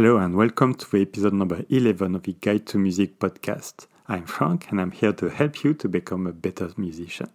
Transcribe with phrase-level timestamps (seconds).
[0.00, 3.86] Hello and welcome to episode number 11 of the Guide to Music podcast.
[4.08, 7.28] I'm Frank and I'm here to help you to become a better musician.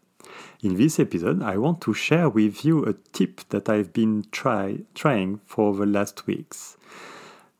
[0.64, 4.80] In this episode, I want to share with you a tip that I've been try,
[4.96, 6.76] trying for the last weeks.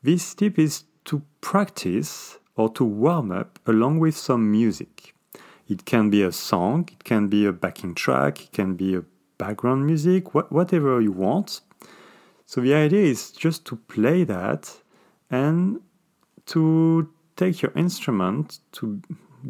[0.02, 5.14] This tip is to practice or to warm up along with some music.
[5.68, 9.04] It can be a song, it can be a backing track, it can be a
[9.38, 11.60] background music, wh- whatever you want.
[12.44, 14.76] So the idea is just to play that
[15.30, 15.80] and
[16.46, 19.00] to take your instrument to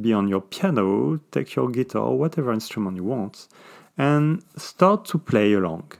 [0.00, 3.48] be on your piano, take your guitar, whatever instrument you want,
[3.96, 5.92] and start to play along.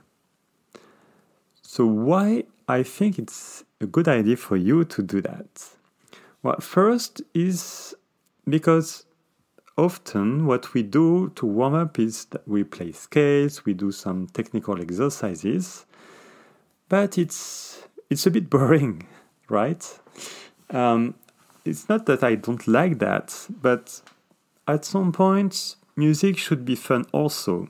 [1.63, 5.69] So, why I think it's a good idea for you to do that?
[6.43, 7.95] Well, first is
[8.49, 9.05] because
[9.77, 14.27] often what we do to warm up is that we play scales, we do some
[14.29, 15.87] technical exercises,
[16.89, 19.07] but it's it's a bit boring
[19.49, 19.99] right?
[20.71, 21.15] Um,
[21.65, 24.01] it's not that I don't like that, but
[24.69, 27.69] at some point, music should be fun also.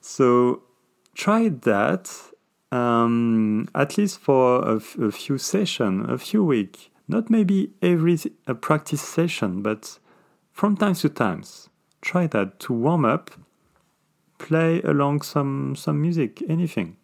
[0.00, 0.62] So
[1.14, 2.10] try that
[2.72, 6.88] um, at least for a, few sessions, a few weeks.
[7.08, 8.18] Not maybe every
[8.60, 9.98] practice session, but
[10.52, 11.68] from time to times.
[12.00, 13.30] Try that to warm up.
[14.38, 16.96] Play along some some music, anything.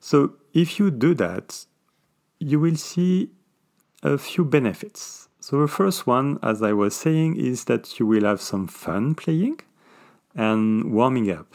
[0.00, 1.66] So if you do that,
[2.42, 3.30] you will see
[4.02, 5.28] a few benefits.
[5.40, 9.14] So, the first one, as I was saying, is that you will have some fun
[9.14, 9.60] playing
[10.34, 11.54] and warming up.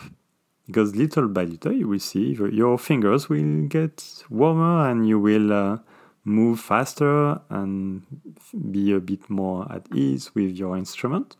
[0.65, 5.53] Because little by little, you will see your fingers will get warmer and you will
[5.53, 5.77] uh,
[6.25, 8.03] move faster and
[8.71, 11.37] be a bit more at ease with your instrument.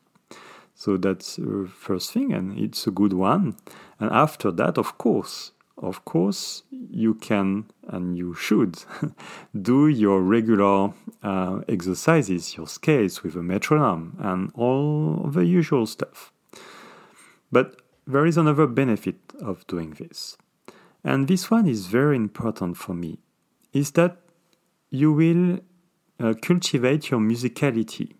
[0.73, 3.57] So, that's the first thing, and it's a good one.
[3.99, 8.83] And after that, of course, of course, you can and you should
[9.61, 16.31] do your regular uh, exercises, your scales with a metronome, and all the usual stuff.
[17.51, 20.37] But there is another benefit of doing this.
[21.03, 23.19] And this one is very important for me
[23.71, 24.17] is that
[24.89, 25.59] you will
[26.19, 28.13] uh, cultivate your musicality.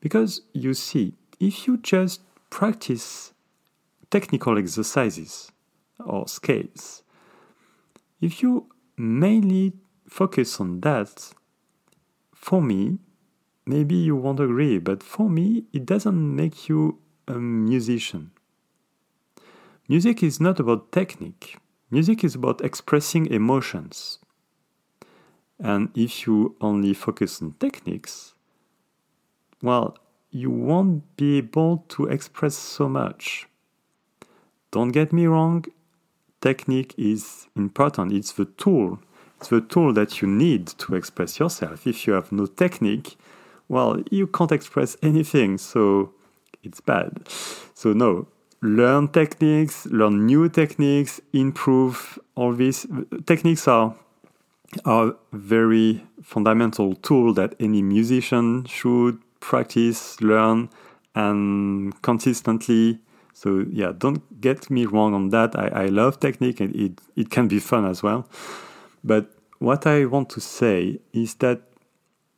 [0.00, 3.34] Because you see, if you just practice
[4.10, 5.52] technical exercises,
[6.04, 7.02] or scales.
[8.20, 8.66] If you
[8.96, 9.72] mainly
[10.06, 11.32] focus on that,
[12.34, 12.98] for me,
[13.66, 18.30] maybe you won't agree, but for me, it doesn't make you a musician.
[19.88, 21.58] Music is not about technique,
[21.90, 24.18] music is about expressing emotions.
[25.58, 28.34] And if you only focus on techniques,
[29.62, 29.98] well,
[30.30, 33.46] you won't be able to express so much.
[34.70, 35.64] Don't get me wrong,
[36.40, 38.12] technique is important.
[38.12, 38.98] It's the tool.
[39.38, 41.86] It's the tool that you need to express yourself.
[41.86, 43.16] If you have no technique,
[43.68, 46.12] well, you can't express anything, so
[46.62, 47.26] it's bad.
[47.74, 48.26] So, no,
[48.62, 52.86] learn techniques, learn new techniques, improve all these
[53.26, 53.94] techniques are
[54.84, 60.68] are very fundamental tool that any musician should practice, learn,
[61.14, 63.00] and consistently
[63.32, 65.56] so yeah, don't get me wrong on that.
[65.56, 68.28] I, I love technique and it, it can be fun as well.
[69.02, 71.62] But what I want to say is that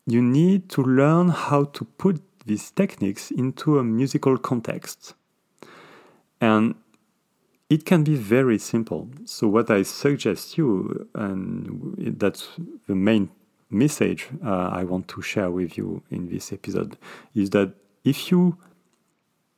[0.07, 5.15] you need to learn how to put these techniques into a musical context.
[6.41, 6.75] And
[7.71, 9.09] it can be very simple.
[9.25, 12.49] So what I suggest you, and that's
[12.87, 13.31] the main
[13.71, 16.99] message uh, I want to share with you in this episode,
[17.35, 17.73] is that
[18.05, 18.59] if you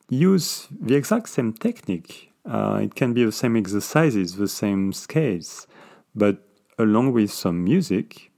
[0.08, 2.30] use the exact same technique.
[2.44, 5.66] Uh, it can be the same exercises, the same scales,
[6.14, 6.38] but
[6.78, 8.30] along with some music,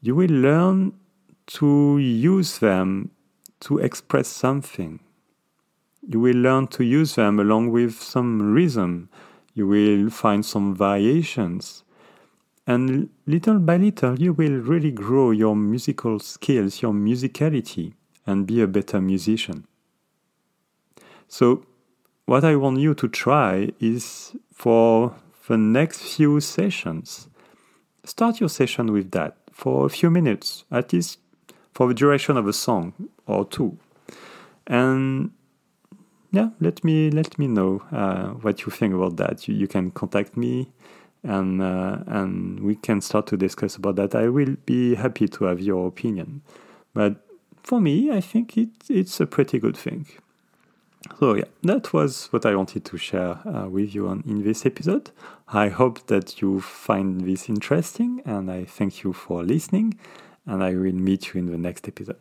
[0.00, 0.92] you will learn
[1.46, 3.10] to use them
[3.60, 5.00] to express something.
[6.08, 9.08] You will learn to use them along with some rhythm.
[9.54, 11.82] You will find some variations.
[12.66, 17.94] And little by little, you will really grow your musical skills, your musicality,
[18.26, 19.66] and be a better musician.
[21.28, 21.64] So,
[22.26, 25.14] what I want you to try is for
[25.48, 27.28] the next few sessions,
[28.04, 31.18] start your session with that for a few minutes, at least
[31.72, 32.92] for the duration of a song
[33.26, 33.78] or two.
[34.66, 35.30] And
[36.32, 39.46] yeah, let me let me know uh, what you think about that.
[39.46, 40.72] You, you can contact me,
[41.22, 44.14] and uh, and we can start to discuss about that.
[44.14, 46.42] I will be happy to have your opinion,
[46.92, 47.24] but
[47.62, 50.06] for me, I think it it's a pretty good thing.
[51.18, 54.66] So yeah, that was what I wanted to share uh, with you on in this
[54.66, 55.10] episode.
[55.48, 59.98] I hope that you find this interesting, and I thank you for listening.
[60.48, 62.18] And I will meet you in the next episode.